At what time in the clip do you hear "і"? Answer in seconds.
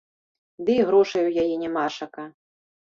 0.79-0.87